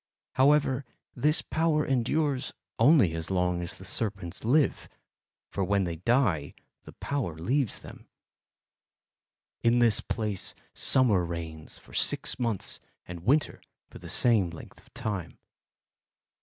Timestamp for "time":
14.95-15.37